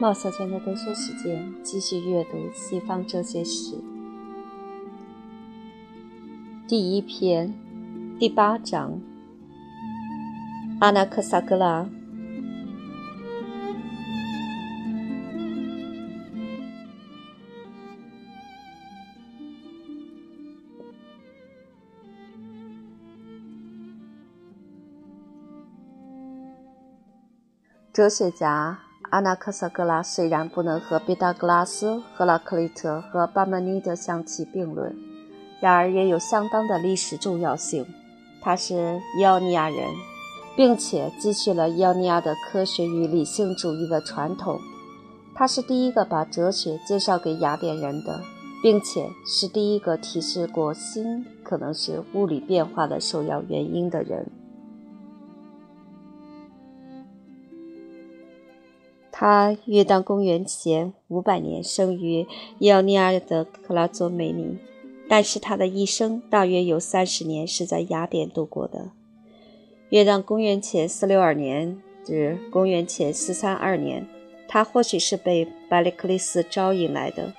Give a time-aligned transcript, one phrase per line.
[0.00, 3.74] 冒小圈的读书时间，继续阅读西方哲学史。
[6.66, 7.54] 第一篇，
[8.18, 9.00] 第八章，
[10.80, 11.88] 阿那克萨格拉。
[27.98, 28.78] 哲学家。
[29.10, 34.96] 阿那克萨格拉虽然不能和毕达哥拉斯、赫拉克利特和巴门尼德相提并论，
[35.60, 37.84] 然而也有相当的历史重要性。
[38.40, 39.78] 他是伊奥尼亚人，
[40.56, 44.60] 并且继续了伊奥尼亚的科学与理性主义的传统。
[45.34, 48.20] 他是第一个把哲学介绍给雅典人的，
[48.62, 54.30] 并且是第一个提示过心可能是物理变化的首要原因的人。
[59.20, 62.24] 他约当公元前五百年生于
[62.60, 64.56] 伊奥尼亚的克拉佐美尼，
[65.08, 68.92] 但是他的一生大约有三十年是在雅典度过的。
[69.88, 74.06] 约当公元前四六二年至公元前四三二年，
[74.46, 77.34] 他或许是被巴里克利斯招引来的。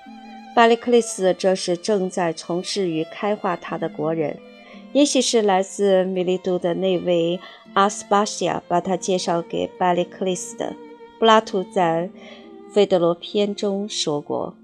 [0.53, 4.37] 巴里克利斯这是正在从事于开化他的国人，
[4.91, 7.39] 也许是来自米利都的那位
[7.71, 10.75] 阿斯巴西亚把他介绍给巴里克利斯的。
[11.19, 12.09] 柏拉图在
[12.73, 14.55] 《费德罗篇》中说过：“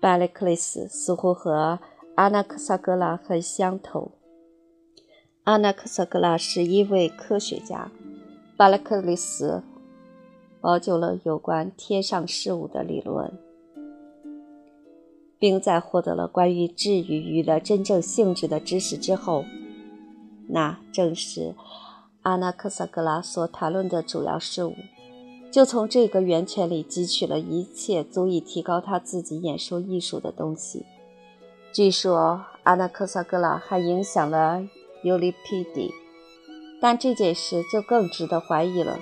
[0.00, 1.78] 巴勒克利斯似乎和
[2.14, 4.12] 阿纳克萨格拉很相投。
[5.44, 7.90] 阿纳克萨格拉是一位科学家，
[8.56, 9.62] 巴勒克利斯
[10.64, 13.30] 研究了有关天上事物的理论，
[15.38, 19.44] 并在获得了关于治愈鱼的真正性质的知识之后，
[20.48, 21.54] 那正是。”
[22.26, 24.74] 阿纳克萨格拉所谈论的主要事物，
[25.52, 30.84] 就从这个源泉里汲取了一切足以提高他自己演说艺术的东西。
[31.72, 34.60] 据说阿纳克萨格拉还影响了
[35.04, 35.92] 尤利皮迪，
[36.80, 38.98] 但这件事就更值得怀疑了。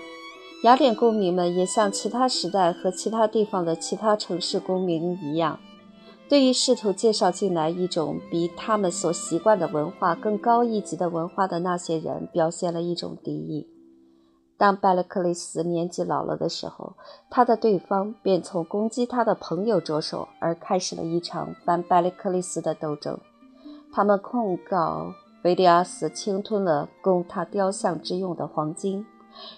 [0.65, 5.59] 雅典公民们也像其他时代和其他地方的其他城市公民一样。
[6.29, 13.69] 对于试图介绍进来一种比他们所习惯的文化更高一级的文化的那些人，表现了一种敌意。
[14.57, 16.95] 当拜勒克利斯年纪老了的时候，
[17.29, 23.19] 他的对方便从攻击他的朋友着手，而开始了一场反拜勒克利斯的斗争。
[23.93, 25.13] 他们控告
[25.43, 29.05] 维迪亚斯侵吞了供他雕像之用的黄金。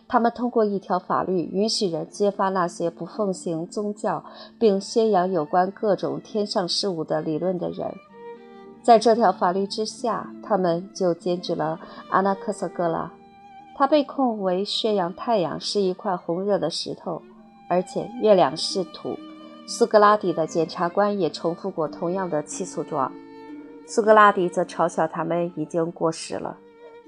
[0.09, 4.25] 他们通过一条法律，允许人揭发那些不奉行宗教
[4.59, 7.95] 并宣扬有关各种天上事物的理论的人。
[8.83, 11.81] 在这条法律之下，他们就兼职了
[12.11, 13.13] 阿纳克瑟格拉。
[13.75, 17.21] 他被控为宣扬太阳是一块红热的石头，
[17.69, 19.17] 而且月亮是土。
[19.67, 23.13] 苏格拉底的检察官也重复过同样的起诉状。
[23.87, 26.57] 苏格拉底则嘲笑他们已经过时了。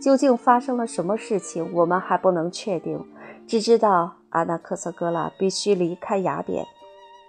[0.00, 3.04] 究竟发生了什么事情，我们还不能确定，
[3.46, 6.66] 只知道阿纳克瑟格拉必须离开雅典。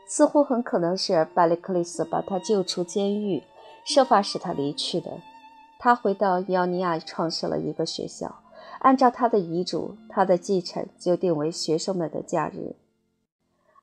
[0.06, 3.44] 似乎很可能是巴里克利斯把他救出监狱，
[3.86, 5.20] 设法使他离去的。
[5.80, 8.42] 他回到伊奥尼亚，创设了一个学校。
[8.80, 12.76] 按照他的遗嘱，他的继承就定为学生们的假日。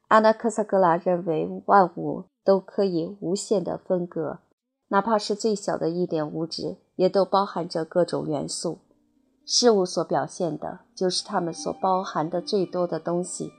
[0.08, 4.38] 阿纳克萨格拉认为万物都可以无限的分割，
[4.88, 6.78] 哪怕是最小的一点物质。
[6.96, 8.78] 也都包含着各种元素，
[9.44, 13.52] 事物所表现的就是它们所包含的最多的东西。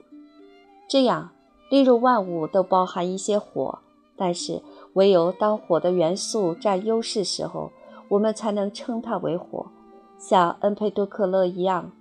[0.88, 1.30] 这样，
[1.70, 3.78] 例如万物都包含一些火，
[4.16, 4.60] 但是
[4.94, 7.70] 唯有当火的元素占优势时候，
[8.08, 9.66] 我们才能称它为火。
[10.18, 11.92] 像恩佩多克勒一样，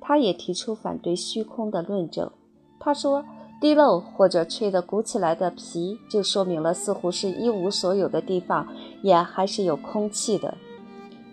[0.00, 2.30] 他也提出反对虚空的论证。
[2.78, 3.24] 他说，
[3.64, 8.68] 滴漏或者吹得鼓起来的皮，就说明了似乎是一无所有的地方
[9.00, 10.54] 也还是有空气的。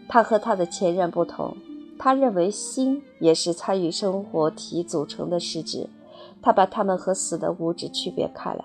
[0.08, 1.58] 他和他的前任不同，
[2.00, 5.90] 他认为心也是参与生活体组成的实质。
[6.42, 8.64] 他把它们和死的物质区别开来。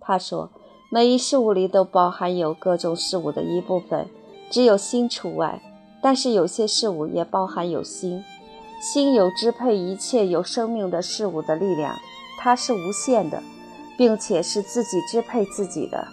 [0.00, 0.48] 他说，
[0.90, 4.08] 每一事物里都包含有各种事物的一部分，
[4.48, 5.60] 只有心除外。
[6.00, 8.24] 但是有些事物也包含有心，
[8.80, 11.94] 心有支配一切有生命的事物的力量，
[12.44, 13.40] 它是无限的，
[13.96, 16.08] 并且是自己支配自己的。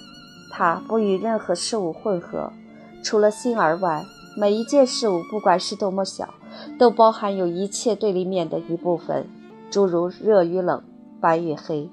[0.51, 2.53] 它不与任何事物混合，
[3.01, 4.05] 除了心而外。
[4.37, 6.31] 每一件事物，不管是多么小，
[6.77, 9.27] 都包含有一切对立面的一部分，
[9.71, 10.83] 诸如热与冷、
[11.19, 11.89] 白与黑。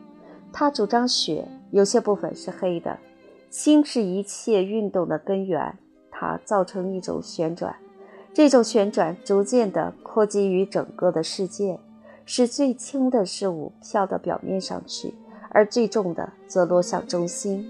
[0.53, 2.99] 他主张血，有些部分是黑的。
[3.49, 5.79] 心是一切运动的根源，
[6.11, 7.75] 它造成一种旋转，
[8.35, 11.81] 这种旋转逐渐地扩及于整个的世界，
[12.27, 15.15] 使最轻的事物飘到表面上去，
[15.49, 17.67] 而最重的则落向中心。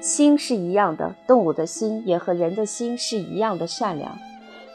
[0.00, 4.16] 心是一样的，动物的心也和人的心是一样的善良。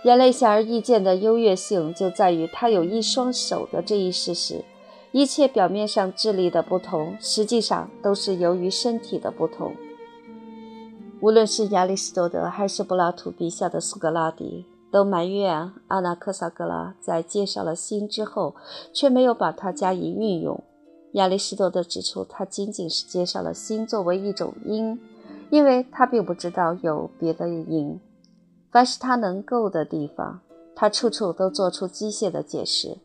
[0.03, 4.63] 人类显而易见的优越性就在于它有一双手的这一事实。
[5.11, 9.75] 一切表面上智力的不同，实际上都是由于身体的不同。
[11.19, 18.55] 无论是亚里士多德还是柏拉图笔下的苏格拉底，都埋怨阿那克萨格拉在介绍了心之后，
[18.91, 20.61] 却没有把它加以运用。
[21.13, 24.99] 亚里士多德指出，他仅仅是介绍了心作为一种因，
[25.49, 27.99] 因为他并不知道有别的因。
[28.69, 30.39] 凡是他能够的地方，
[30.75, 32.97] 他处处都做出机械的解释。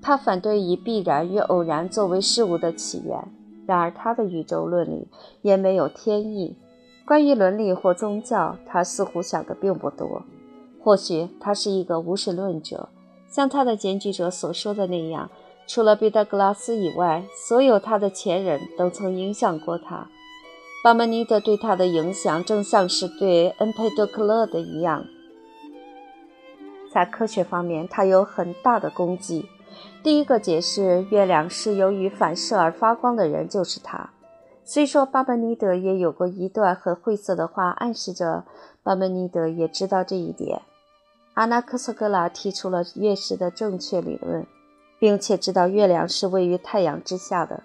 [0.00, 3.28] 他反对以必然与偶然作为事物的起源，
[3.66, 5.08] 然而他的宇宙论里
[5.42, 6.56] 也没有天意。
[7.06, 10.22] 关于伦理或宗教，他似乎想的并不多。
[10.84, 12.90] 或许他是一个无神论者，
[13.26, 15.30] 像他的检举者所说的那样，
[15.66, 20.06] 除了毕达哥拉斯以外，所有他的前人都曾影响过他。
[20.84, 25.06] 巴门尼德对他的影响，正像是对恩佩多克勒的一样。
[26.92, 29.48] 在科学方面，他有很大的功绩。
[30.02, 34.10] 第一个解释月亮是由于反射而发光的人就是他。
[34.62, 38.44] 虽说巴门尼德也有过一段很晦涩的话，暗示着
[38.82, 40.60] 巴门尼德也知道这一点。
[41.34, 44.46] 阿纳克索格拉提出了月食的正确理论，
[44.98, 47.62] 并且知道月亮是位于太阳之下的。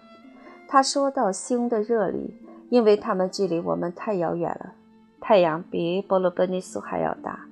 [0.67, 2.35] 他说到星的热力，
[2.69, 4.73] 因为它们距离我们太遥远了。
[5.21, 7.45] 太阳比波罗奔尼苏还要大。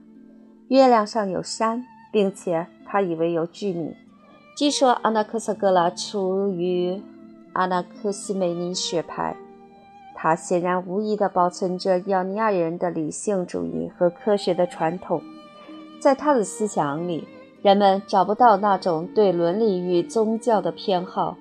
[0.67, 3.95] 月亮上有山，并且他以为有居民。
[4.55, 7.01] 据说阿纳克萨格拉出于。
[7.53, 9.35] 阿纳克西美尼学派，
[10.13, 15.23] 他显然无疑地保存着亚尼亚人的理性主义和科学的传统。
[15.99, 17.27] 在他的思想里，
[17.61, 21.37] 人们找不到那种对伦理与宗教的偏好。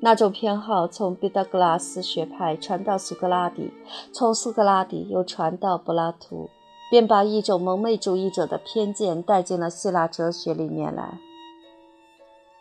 [0.00, 3.72] 那种偏好从毕达哥拉斯学派传到苏格拉底，
[4.12, 6.50] 从苏格拉底又传到柏拉图，
[6.90, 11.18] 便把一种蒙昧主义者的偏见带进了希腊哲学里面来。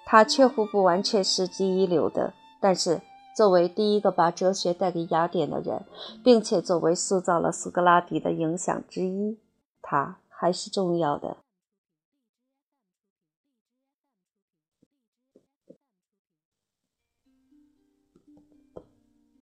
[0.05, 2.33] 他确乎不完全是第一流的。
[2.61, 3.01] 但是，
[3.35, 5.83] 作为第一个把哲学带给雅典的人，
[6.23, 9.37] 并且作为塑造了苏格拉底的影响之一，
[9.81, 11.44] 他还是重要的。